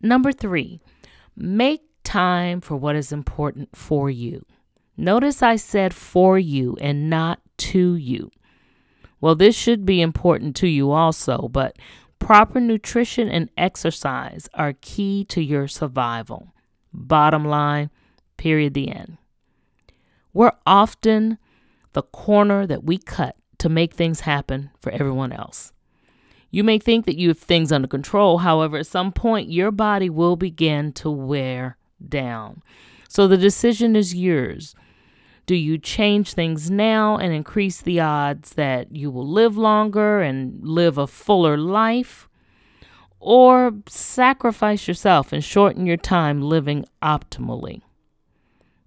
Number 0.00 0.32
three, 0.32 0.80
make 1.36 1.82
time 2.02 2.60
for 2.60 2.76
what 2.76 2.96
is 2.96 3.12
important 3.12 3.76
for 3.76 4.10
you. 4.10 4.44
Notice 5.02 5.42
I 5.42 5.56
said 5.56 5.92
for 5.92 6.38
you 6.38 6.76
and 6.80 7.10
not 7.10 7.40
to 7.56 7.96
you. 7.96 8.30
Well, 9.20 9.34
this 9.34 9.56
should 9.56 9.84
be 9.84 10.00
important 10.00 10.54
to 10.56 10.68
you 10.68 10.92
also, 10.92 11.48
but 11.48 11.76
proper 12.20 12.60
nutrition 12.60 13.28
and 13.28 13.50
exercise 13.58 14.48
are 14.54 14.74
key 14.80 15.24
to 15.24 15.42
your 15.42 15.66
survival. 15.66 16.54
Bottom 16.92 17.44
line, 17.44 17.90
period, 18.36 18.74
the 18.74 18.92
end. 18.92 19.18
We're 20.32 20.52
often 20.64 21.36
the 21.94 22.04
corner 22.04 22.64
that 22.64 22.84
we 22.84 22.96
cut 22.96 23.34
to 23.58 23.68
make 23.68 23.94
things 23.94 24.20
happen 24.20 24.70
for 24.78 24.92
everyone 24.92 25.32
else. 25.32 25.72
You 26.52 26.62
may 26.62 26.78
think 26.78 27.06
that 27.06 27.18
you 27.18 27.26
have 27.26 27.38
things 27.38 27.72
under 27.72 27.88
control, 27.88 28.38
however, 28.38 28.76
at 28.76 28.86
some 28.86 29.10
point 29.10 29.50
your 29.50 29.72
body 29.72 30.08
will 30.08 30.36
begin 30.36 30.92
to 30.92 31.10
wear 31.10 31.76
down. 32.08 32.62
So 33.08 33.26
the 33.26 33.36
decision 33.36 33.96
is 33.96 34.14
yours. 34.14 34.76
Do 35.52 35.58
you 35.58 35.76
change 35.76 36.32
things 36.32 36.70
now 36.70 37.18
and 37.18 37.30
increase 37.30 37.82
the 37.82 38.00
odds 38.00 38.54
that 38.54 38.96
you 38.96 39.10
will 39.10 39.28
live 39.28 39.54
longer 39.54 40.22
and 40.22 40.66
live 40.66 40.96
a 40.96 41.06
fuller 41.06 41.58
life? 41.58 42.26
Or 43.20 43.74
sacrifice 43.86 44.88
yourself 44.88 45.30
and 45.30 45.44
shorten 45.44 45.84
your 45.84 45.98
time 45.98 46.40
living 46.40 46.86
optimally? 47.02 47.82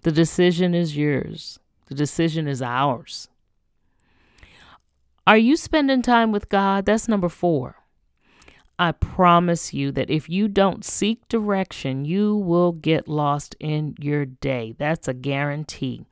The 0.02 0.12
decision 0.12 0.74
is 0.74 0.98
yours. 0.98 1.60
The 1.86 1.94
decision 1.94 2.48
is 2.48 2.64
ours. 2.64 3.28
Are 5.28 5.38
you 5.38 5.58
spending 5.58 6.02
time 6.02 6.32
with 6.32 6.50
God? 6.50 6.88
That's 6.88 7.08
number 7.08 7.30
four. 7.30 7.76
I 8.80 8.94
promise 8.94 9.72
you 9.72 9.92
that 9.92 10.10
if 10.10 10.28
you 10.30 10.48
don't 10.48 10.84
seek 10.84 11.28
direction, 11.28 12.06
you 12.06 12.36
will 12.36 12.72
get 12.72 13.08
lost 13.08 13.56
in 13.60 13.94
your 14.00 14.26
day. 14.26 14.74
That's 14.80 15.08
a 15.08 15.14
guarantee. 15.14 16.08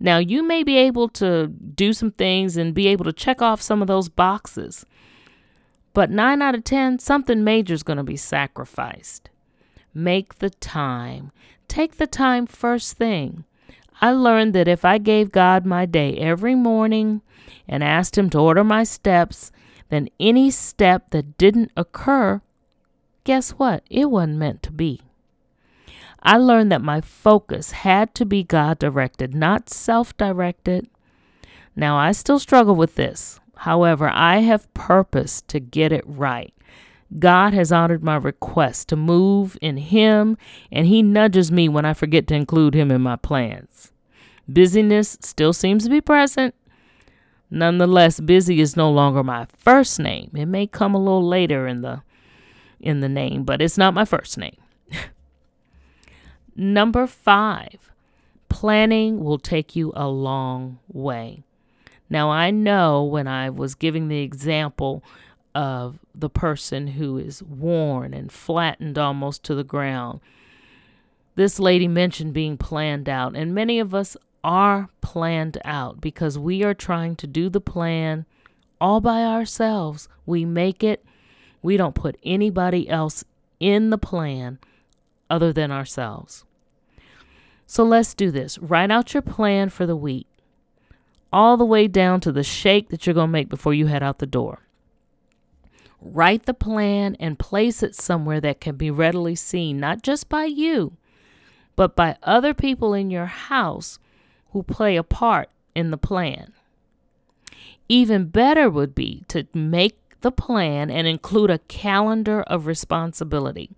Now, 0.00 0.16
you 0.16 0.42
may 0.42 0.64
be 0.64 0.78
able 0.78 1.08
to 1.10 1.46
do 1.46 1.92
some 1.92 2.10
things 2.10 2.56
and 2.56 2.74
be 2.74 2.88
able 2.88 3.04
to 3.04 3.12
check 3.12 3.42
off 3.42 3.60
some 3.60 3.82
of 3.82 3.88
those 3.88 4.08
boxes, 4.08 4.86
but 5.92 6.10
nine 6.10 6.40
out 6.40 6.54
of 6.54 6.64
10, 6.64 7.00
something 7.00 7.44
major 7.44 7.74
is 7.74 7.82
going 7.82 7.98
to 7.98 8.02
be 8.02 8.16
sacrificed. 8.16 9.28
Make 9.92 10.36
the 10.36 10.50
time. 10.50 11.32
Take 11.68 11.96
the 11.96 12.06
time 12.06 12.46
first 12.46 12.96
thing. 12.96 13.44
I 14.00 14.12
learned 14.12 14.54
that 14.54 14.68
if 14.68 14.84
I 14.84 14.96
gave 14.96 15.32
God 15.32 15.66
my 15.66 15.84
day 15.84 16.16
every 16.16 16.54
morning 16.54 17.20
and 17.68 17.84
asked 17.84 18.16
Him 18.16 18.30
to 18.30 18.38
order 18.38 18.64
my 18.64 18.84
steps, 18.84 19.52
then 19.90 20.08
any 20.18 20.50
step 20.50 21.10
that 21.10 21.36
didn't 21.36 21.72
occur, 21.76 22.40
guess 23.24 23.50
what? 23.50 23.82
It 23.90 24.10
wasn't 24.10 24.38
meant 24.38 24.62
to 24.62 24.72
be. 24.72 25.02
I 26.22 26.36
learned 26.36 26.70
that 26.72 26.82
my 26.82 27.00
focus 27.00 27.70
had 27.70 28.14
to 28.16 28.26
be 28.26 28.42
God 28.42 28.78
directed, 28.78 29.34
not 29.34 29.70
self 29.70 30.16
directed. 30.16 30.88
Now, 31.74 31.96
I 31.96 32.12
still 32.12 32.38
struggle 32.38 32.74
with 32.74 32.96
this. 32.96 33.40
However, 33.56 34.10
I 34.12 34.38
have 34.38 34.72
purpose 34.74 35.42
to 35.48 35.60
get 35.60 35.92
it 35.92 36.04
right. 36.06 36.54
God 37.18 37.52
has 37.54 37.72
honored 37.72 38.04
my 38.04 38.16
request 38.16 38.88
to 38.88 38.96
move 38.96 39.56
in 39.60 39.76
Him, 39.76 40.36
and 40.70 40.86
He 40.86 41.02
nudges 41.02 41.50
me 41.50 41.68
when 41.68 41.84
I 41.84 41.94
forget 41.94 42.26
to 42.28 42.34
include 42.34 42.74
Him 42.74 42.90
in 42.90 43.00
my 43.00 43.16
plans. 43.16 43.92
Busyness 44.48 45.18
still 45.20 45.52
seems 45.52 45.84
to 45.84 45.90
be 45.90 46.00
present. 46.00 46.54
Nonetheless, 47.50 48.20
busy 48.20 48.60
is 48.60 48.76
no 48.76 48.90
longer 48.90 49.24
my 49.24 49.46
first 49.58 49.98
name. 49.98 50.30
It 50.34 50.46
may 50.46 50.66
come 50.66 50.94
a 50.94 50.98
little 50.98 51.26
later 51.26 51.66
in 51.66 51.82
the 51.82 52.02
in 52.78 53.00
the 53.00 53.08
name, 53.08 53.44
but 53.44 53.60
it's 53.60 53.76
not 53.76 53.92
my 53.92 54.04
first 54.04 54.38
name. 54.38 54.56
Number 56.62 57.06
five, 57.06 57.90
planning 58.50 59.24
will 59.24 59.38
take 59.38 59.74
you 59.74 59.94
a 59.96 60.08
long 60.08 60.78
way. 60.92 61.42
Now, 62.10 62.28
I 62.28 62.50
know 62.50 63.02
when 63.02 63.26
I 63.26 63.48
was 63.48 63.74
giving 63.74 64.08
the 64.08 64.20
example 64.20 65.02
of 65.54 65.98
the 66.14 66.28
person 66.28 66.88
who 66.88 67.16
is 67.16 67.42
worn 67.42 68.12
and 68.12 68.30
flattened 68.30 68.98
almost 68.98 69.42
to 69.44 69.54
the 69.54 69.64
ground, 69.64 70.20
this 71.34 71.58
lady 71.58 71.88
mentioned 71.88 72.34
being 72.34 72.58
planned 72.58 73.08
out, 73.08 73.34
and 73.34 73.54
many 73.54 73.80
of 73.80 73.94
us 73.94 74.14
are 74.44 74.90
planned 75.00 75.56
out 75.64 76.02
because 76.02 76.38
we 76.38 76.62
are 76.62 76.74
trying 76.74 77.16
to 77.16 77.26
do 77.26 77.48
the 77.48 77.62
plan 77.62 78.26
all 78.78 79.00
by 79.00 79.24
ourselves. 79.24 80.10
We 80.26 80.44
make 80.44 80.84
it, 80.84 81.06
we 81.62 81.78
don't 81.78 81.94
put 81.94 82.18
anybody 82.22 82.86
else 82.86 83.24
in 83.60 83.88
the 83.88 83.96
plan 83.96 84.58
other 85.30 85.54
than 85.54 85.72
ourselves. 85.72 86.44
So 87.70 87.84
let's 87.84 88.14
do 88.14 88.32
this. 88.32 88.58
Write 88.58 88.90
out 88.90 89.14
your 89.14 89.22
plan 89.22 89.68
for 89.68 89.86
the 89.86 89.94
week, 89.94 90.26
all 91.32 91.56
the 91.56 91.64
way 91.64 91.86
down 91.86 92.18
to 92.22 92.32
the 92.32 92.42
shake 92.42 92.88
that 92.88 93.06
you're 93.06 93.14
going 93.14 93.28
to 93.28 93.32
make 93.32 93.48
before 93.48 93.72
you 93.72 93.86
head 93.86 94.02
out 94.02 94.18
the 94.18 94.26
door. 94.26 94.66
Write 96.00 96.46
the 96.46 96.52
plan 96.52 97.16
and 97.20 97.38
place 97.38 97.80
it 97.84 97.94
somewhere 97.94 98.40
that 98.40 98.60
can 98.60 98.74
be 98.74 98.90
readily 98.90 99.36
seen, 99.36 99.78
not 99.78 100.02
just 100.02 100.28
by 100.28 100.46
you, 100.46 100.96
but 101.76 101.94
by 101.94 102.16
other 102.24 102.54
people 102.54 102.92
in 102.92 103.08
your 103.08 103.26
house 103.26 104.00
who 104.50 104.64
play 104.64 104.96
a 104.96 105.04
part 105.04 105.48
in 105.72 105.92
the 105.92 105.96
plan. 105.96 106.52
Even 107.88 108.24
better 108.24 108.68
would 108.68 108.96
be 108.96 109.22
to 109.28 109.46
make 109.54 109.96
the 110.22 110.32
plan 110.32 110.90
and 110.90 111.06
include 111.06 111.50
a 111.50 111.60
calendar 111.60 112.42
of 112.42 112.66
responsibility. 112.66 113.70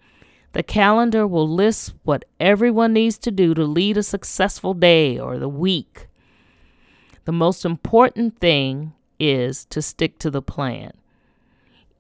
The 0.53 0.63
calendar 0.63 1.27
will 1.27 1.49
list 1.49 1.95
what 2.03 2.25
everyone 2.39 2.93
needs 2.93 3.17
to 3.19 3.31
do 3.31 3.55
to 3.55 3.65
lead 3.65 3.97
a 3.97 4.03
successful 4.03 4.75
day 4.75 5.19
or 5.19 5.39
the 5.39 5.49
week. 5.49 6.09
The 7.25 7.33
most 7.33 7.65
important 7.65 8.39
thing 8.39 8.93
is 9.19 9.65
to 9.67 9.81
stick 9.81 10.19
to 10.19 10.31
the 10.31 10.43
plan. 10.43 10.93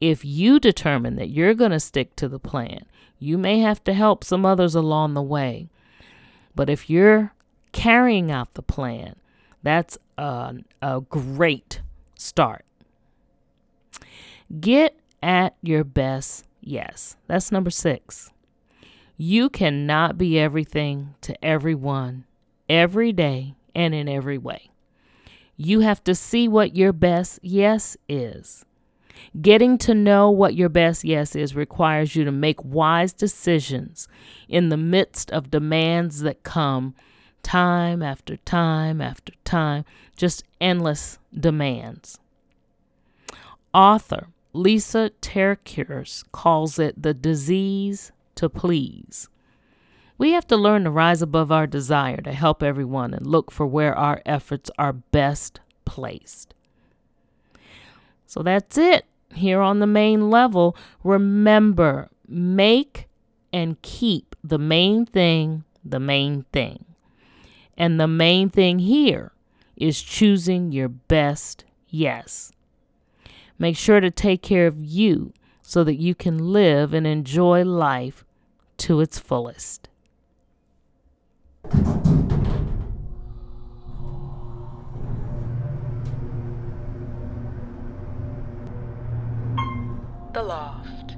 If 0.00 0.24
you 0.24 0.58
determine 0.58 1.16
that 1.16 1.30
you're 1.30 1.54
going 1.54 1.70
to 1.70 1.80
stick 1.80 2.16
to 2.16 2.28
the 2.28 2.40
plan, 2.40 2.84
you 3.18 3.38
may 3.38 3.60
have 3.60 3.82
to 3.84 3.94
help 3.94 4.24
some 4.24 4.44
others 4.44 4.74
along 4.74 5.14
the 5.14 5.22
way. 5.22 5.68
But 6.54 6.68
if 6.68 6.90
you're 6.90 7.32
carrying 7.70 8.30
out 8.30 8.52
the 8.54 8.62
plan, 8.62 9.14
that's 9.62 9.96
a, 10.18 10.56
a 10.82 11.00
great 11.00 11.80
start. 12.16 12.64
Get 14.60 14.98
at 15.22 15.54
your 15.62 15.84
best 15.84 16.44
yes. 16.60 17.16
That's 17.28 17.52
number 17.52 17.70
six. 17.70 18.31
You 19.24 19.50
cannot 19.50 20.18
be 20.18 20.36
everything 20.36 21.14
to 21.20 21.44
everyone 21.44 22.24
every 22.68 23.12
day 23.12 23.54
and 23.72 23.94
in 23.94 24.08
every 24.08 24.36
way. 24.36 24.72
You 25.56 25.78
have 25.78 26.02
to 26.02 26.14
see 26.16 26.48
what 26.48 26.74
your 26.74 26.92
best 26.92 27.38
yes 27.40 27.96
is. 28.08 28.64
Getting 29.40 29.78
to 29.78 29.94
know 29.94 30.28
what 30.28 30.56
your 30.56 30.68
best 30.68 31.04
yes 31.04 31.36
is 31.36 31.54
requires 31.54 32.16
you 32.16 32.24
to 32.24 32.32
make 32.32 32.64
wise 32.64 33.12
decisions 33.12 34.08
in 34.48 34.70
the 34.70 34.76
midst 34.76 35.30
of 35.30 35.52
demands 35.52 36.22
that 36.22 36.42
come 36.42 36.96
time 37.44 38.02
after 38.02 38.38
time 38.38 39.00
after 39.00 39.34
time, 39.44 39.84
just 40.16 40.42
endless 40.60 41.20
demands. 41.32 42.18
Author 43.72 44.30
Lisa 44.52 45.12
TerKeurst 45.20 46.24
calls 46.32 46.80
it 46.80 47.00
the 47.00 47.14
disease 47.14 48.10
to 48.36 48.48
please. 48.48 49.28
We 50.18 50.32
have 50.32 50.46
to 50.48 50.56
learn 50.56 50.84
to 50.84 50.90
rise 50.90 51.22
above 51.22 51.50
our 51.50 51.66
desire 51.66 52.18
to 52.18 52.32
help 52.32 52.62
everyone 52.62 53.14
and 53.14 53.26
look 53.26 53.50
for 53.50 53.66
where 53.66 53.96
our 53.96 54.22
efforts 54.24 54.70
are 54.78 54.92
best 54.92 55.60
placed. 55.84 56.54
So 58.26 58.42
that's 58.42 58.78
it 58.78 59.04
here 59.34 59.60
on 59.60 59.80
the 59.80 59.86
main 59.86 60.30
level. 60.30 60.76
Remember, 61.02 62.10
make 62.28 63.08
and 63.52 63.80
keep 63.82 64.36
the 64.42 64.58
main 64.58 65.06
thing 65.06 65.64
the 65.84 66.00
main 66.00 66.44
thing. 66.52 66.84
And 67.76 67.98
the 67.98 68.08
main 68.08 68.50
thing 68.50 68.78
here 68.78 69.32
is 69.76 70.00
choosing 70.00 70.72
your 70.72 70.88
best 70.88 71.64
yes. 71.88 72.52
Make 73.58 73.76
sure 73.76 74.00
to 74.00 74.10
take 74.10 74.42
care 74.42 74.66
of 74.66 74.78
you 74.78 75.32
so 75.72 75.82
that 75.82 75.94
you 75.94 76.14
can 76.14 76.52
live 76.52 76.92
and 76.92 77.06
enjoy 77.06 77.64
life 77.64 78.26
to 78.76 79.00
its 79.00 79.18
fullest. 79.18 79.88
The 90.34 90.42
Loft. 90.42 91.16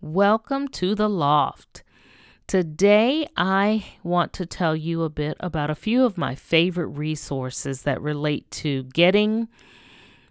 Welcome 0.00 0.68
to 0.68 0.94
the 0.94 1.10
Loft. 1.10 1.82
Today, 2.50 3.28
I 3.36 3.84
want 4.02 4.32
to 4.32 4.44
tell 4.44 4.74
you 4.74 5.04
a 5.04 5.08
bit 5.08 5.36
about 5.38 5.70
a 5.70 5.76
few 5.76 6.04
of 6.04 6.18
my 6.18 6.34
favorite 6.34 6.88
resources 6.88 7.82
that 7.82 8.02
relate 8.02 8.50
to 8.50 8.82
getting 8.92 9.46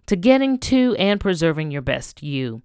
to 0.05 0.17
getting 0.17 0.57
to 0.57 0.97
and 0.99 1.21
preserving 1.21 1.71
your 1.71 1.81
best 1.81 2.21
you. 2.21 2.61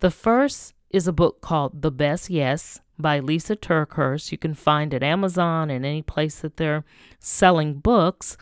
The 0.00 0.10
first 0.10 0.72
is 0.88 1.06
a 1.06 1.12
book 1.12 1.42
called 1.42 1.82
The 1.82 1.90
Best 1.90 2.30
Yes 2.30 2.80
by 2.98 3.18
Lisa 3.18 3.56
TerKeurst. 3.56 4.32
You 4.32 4.38
can 4.38 4.54
find 4.54 4.94
it 4.94 5.02
Amazon 5.02 5.68
and 5.68 5.84
any 5.84 6.00
place 6.00 6.40
that 6.40 6.56
they're 6.56 6.86
selling 7.18 7.74
books. 7.74 8.38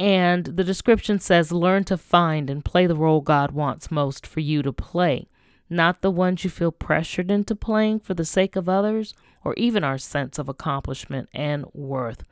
And 0.00 0.46
the 0.46 0.64
description 0.64 1.20
says 1.20 1.52
learn 1.52 1.84
to 1.84 1.96
find 1.96 2.50
and 2.50 2.64
play 2.64 2.88
the 2.88 2.96
role 2.96 3.20
God 3.20 3.52
wants 3.52 3.92
most 3.92 4.26
for 4.26 4.40
you 4.40 4.62
to 4.62 4.72
play 4.72 5.28
not 5.68 6.00
the 6.00 6.10
ones 6.10 6.44
you 6.44 6.50
feel 6.50 6.70
pressured 6.70 7.30
into 7.30 7.54
playing 7.54 8.00
for 8.00 8.14
the 8.14 8.24
sake 8.24 8.56
of 8.56 8.68
others 8.68 9.14
or 9.46 9.54
even 9.56 9.84
our 9.84 9.96
sense 9.96 10.40
of 10.40 10.48
accomplishment 10.48 11.28
and 11.32 11.64
worth. 11.72 12.24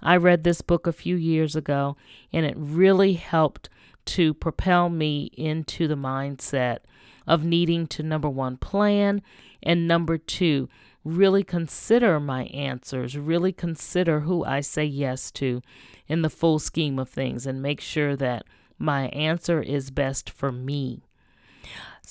I 0.00 0.16
read 0.16 0.44
this 0.44 0.62
book 0.62 0.86
a 0.86 0.92
few 0.92 1.16
years 1.16 1.56
ago 1.56 1.96
and 2.32 2.46
it 2.46 2.54
really 2.56 3.14
helped 3.14 3.68
to 4.04 4.32
propel 4.34 4.88
me 4.88 5.32
into 5.36 5.88
the 5.88 5.96
mindset 5.96 6.78
of 7.26 7.44
needing 7.44 7.88
to 7.88 8.04
number 8.04 8.30
one, 8.30 8.56
plan, 8.56 9.20
and 9.64 9.88
number 9.88 10.16
two, 10.16 10.68
really 11.02 11.42
consider 11.42 12.20
my 12.20 12.44
answers, 12.44 13.18
really 13.18 13.52
consider 13.52 14.20
who 14.20 14.44
I 14.44 14.60
say 14.60 14.84
yes 14.84 15.32
to 15.32 15.62
in 16.06 16.22
the 16.22 16.30
full 16.30 16.60
scheme 16.60 17.00
of 17.00 17.08
things, 17.08 17.46
and 17.46 17.60
make 17.60 17.80
sure 17.80 18.14
that 18.14 18.44
my 18.78 19.08
answer 19.08 19.60
is 19.60 19.90
best 19.90 20.30
for 20.30 20.52
me. 20.52 21.02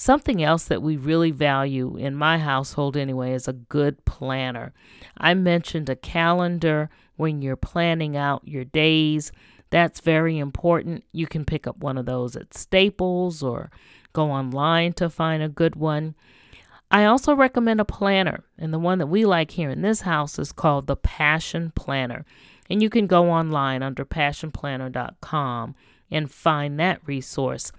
Something 0.02 0.42
else 0.42 0.64
that 0.64 0.82
we 0.82 0.96
really 0.96 1.32
value 1.32 1.98
in 1.98 2.16
my 2.16 2.38
household, 2.38 2.96
anyway, 2.96 3.34
is 3.34 3.50
a 3.50 3.54
good 3.68 4.06
planner. 4.06 4.72
I 5.18 5.34
mentioned 5.34 5.90
a 5.90 5.96
calendar 5.98 6.90
when 7.18 7.42
you're 7.42 7.58
planning 7.58 8.16
out 8.16 8.48
your 8.48 8.64
days. 8.64 9.34
That's 9.72 10.00
very 10.00 10.38
important. 10.38 11.04
You 11.12 11.28
can 11.28 11.44
pick 11.44 11.68
up 11.68 11.80
one 11.80 11.98
of 11.98 12.06
those 12.06 12.38
at 12.38 12.54
Staples 12.54 13.44
or 13.44 13.72
go 14.14 14.32
online 14.32 14.94
to 14.94 15.10
find 15.10 15.44
a 15.44 15.50
good 15.50 15.76
one. 15.76 16.16
I 16.90 17.04
also 17.04 17.36
recommend 17.36 17.82
a 17.82 17.86
planner, 17.86 18.46
and 18.58 18.74
the 18.74 18.80
one 18.80 19.00
that 19.00 19.08
we 19.08 19.26
like 19.26 19.52
here 19.52 19.70
in 19.70 19.82
this 19.82 20.00
house 20.00 20.40
is 20.40 20.54
called 20.54 20.88
the 20.88 20.96
Passion 20.96 21.74
Planner. 21.76 22.24
And 22.70 22.82
you 22.82 22.90
can 22.90 23.06
go 23.06 23.30
online 23.30 23.84
under 23.84 24.06
passionplanner.com 24.06 25.76
and 26.10 26.32
find 26.32 26.80
that 26.80 27.02
resource. 27.06 27.74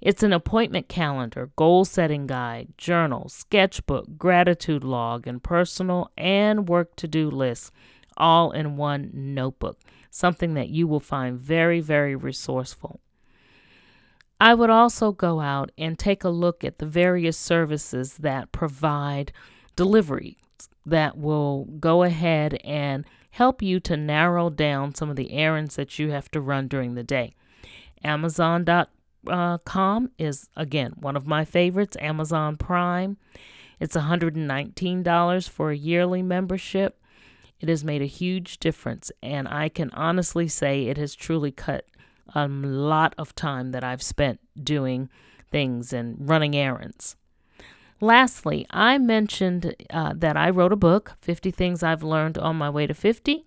It's 0.00 0.22
an 0.22 0.32
appointment 0.32 0.88
calendar, 0.88 1.50
goal 1.56 1.84
setting 1.84 2.26
guide, 2.26 2.68
journal, 2.78 3.28
sketchbook, 3.28 4.16
gratitude 4.16 4.84
log, 4.84 5.26
and 5.26 5.42
personal 5.42 6.12
and 6.16 6.68
work 6.68 6.94
to 6.96 7.08
do 7.08 7.30
lists 7.30 7.72
all 8.16 8.52
in 8.52 8.76
one 8.76 9.10
notebook, 9.12 9.80
something 10.10 10.54
that 10.54 10.68
you 10.68 10.86
will 10.86 11.00
find 11.00 11.38
very, 11.38 11.80
very 11.80 12.14
resourceful. 12.14 13.00
I 14.40 14.54
would 14.54 14.70
also 14.70 15.10
go 15.10 15.40
out 15.40 15.72
and 15.76 15.98
take 15.98 16.22
a 16.22 16.28
look 16.28 16.62
at 16.62 16.78
the 16.78 16.86
various 16.86 17.36
services 17.36 18.14
that 18.18 18.52
provide 18.52 19.32
delivery 19.74 20.38
that 20.86 21.18
will 21.18 21.64
go 21.80 22.04
ahead 22.04 22.60
and 22.64 23.04
help 23.30 23.62
you 23.62 23.80
to 23.80 23.96
narrow 23.96 24.48
down 24.48 24.94
some 24.94 25.10
of 25.10 25.16
the 25.16 25.32
errands 25.32 25.74
that 25.74 25.98
you 25.98 26.10
have 26.10 26.30
to 26.30 26.40
run 26.40 26.68
during 26.68 26.94
the 26.94 27.02
day. 27.02 27.34
Amazon.com 28.04 28.86
uh, 29.28 29.58
com 29.58 30.10
is 30.18 30.48
again 30.56 30.94
one 30.96 31.16
of 31.16 31.26
my 31.26 31.44
favorites, 31.44 31.96
Amazon 32.00 32.56
Prime. 32.56 33.16
It's 33.80 33.96
$119 33.96 35.48
for 35.48 35.70
a 35.70 35.76
yearly 35.76 36.22
membership. 36.22 37.00
It 37.60 37.68
has 37.68 37.84
made 37.84 38.02
a 38.02 38.06
huge 38.06 38.58
difference, 38.58 39.10
and 39.22 39.48
I 39.48 39.68
can 39.68 39.90
honestly 39.90 40.48
say 40.48 40.84
it 40.84 40.96
has 40.96 41.14
truly 41.14 41.50
cut 41.50 41.86
a 42.34 42.46
lot 42.48 43.14
of 43.18 43.34
time 43.34 43.72
that 43.72 43.84
I've 43.84 44.02
spent 44.02 44.40
doing 44.62 45.08
things 45.50 45.92
and 45.92 46.16
running 46.28 46.54
errands. 46.54 47.16
Lastly, 48.00 48.64
I 48.70 48.98
mentioned 48.98 49.74
uh, 49.90 50.12
that 50.16 50.36
I 50.36 50.50
wrote 50.50 50.72
a 50.72 50.76
book, 50.76 51.14
50 51.20 51.50
Things 51.50 51.82
I've 51.82 52.02
Learned 52.02 52.38
on 52.38 52.56
My 52.56 52.70
Way 52.70 52.86
to 52.86 52.94
50. 52.94 53.44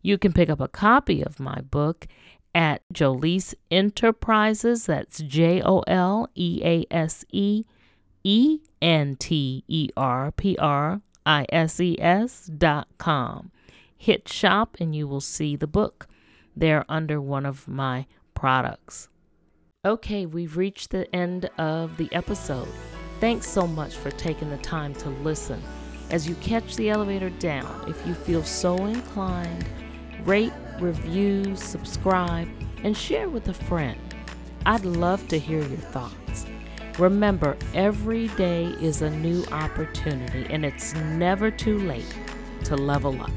You 0.00 0.18
can 0.18 0.32
pick 0.32 0.48
up 0.48 0.60
a 0.60 0.68
copy 0.68 1.22
of 1.22 1.38
my 1.38 1.60
book 1.60 2.06
at 2.54 2.82
Jolease 2.92 3.54
Enterprises. 3.70 4.86
That's 4.86 5.18
J 5.18 5.62
O 5.62 5.80
L 5.86 6.28
E 6.34 6.60
A 6.64 6.86
S 6.90 7.24
E 7.30 7.64
E 8.24 8.60
N 8.80 9.16
T 9.16 9.64
E 9.68 9.88
R 9.96 10.32
P 10.32 10.56
R 10.58 11.00
I 11.24 11.46
S 11.50 11.80
E 11.80 11.96
S 12.00 12.46
dot 12.46 12.88
com. 12.98 13.50
Hit 13.96 14.28
shop 14.28 14.76
and 14.80 14.94
you 14.94 15.06
will 15.06 15.20
see 15.20 15.56
the 15.56 15.66
book 15.66 16.08
there 16.56 16.84
under 16.88 17.20
one 17.20 17.46
of 17.46 17.68
my 17.68 18.06
products. 18.34 19.08
Okay, 19.84 20.26
we've 20.26 20.56
reached 20.56 20.90
the 20.90 21.12
end 21.14 21.50
of 21.58 21.96
the 21.96 22.12
episode. 22.12 22.68
Thanks 23.20 23.48
so 23.48 23.66
much 23.66 23.94
for 23.94 24.10
taking 24.12 24.50
the 24.50 24.56
time 24.58 24.94
to 24.96 25.08
listen. 25.08 25.62
As 26.10 26.28
you 26.28 26.34
catch 26.36 26.76
the 26.76 26.90
elevator 26.90 27.30
down, 27.30 27.88
if 27.88 28.06
you 28.06 28.14
feel 28.14 28.44
so 28.44 28.76
inclined, 28.86 29.64
rate, 30.24 30.52
review, 30.80 31.56
subscribe, 31.56 32.48
and 32.84 32.96
share 32.96 33.28
with 33.28 33.48
a 33.48 33.54
friend. 33.54 33.98
I'd 34.66 34.84
love 34.84 35.26
to 35.28 35.38
hear 35.38 35.60
your 35.60 35.78
thoughts. 35.78 36.46
Remember, 36.98 37.56
every 37.74 38.28
day 38.28 38.66
is 38.80 39.02
a 39.02 39.10
new 39.10 39.44
opportunity, 39.50 40.46
and 40.50 40.64
it's 40.64 40.94
never 40.94 41.50
too 41.50 41.78
late 41.80 42.14
to 42.64 42.76
level 42.76 43.20
up. 43.20 43.30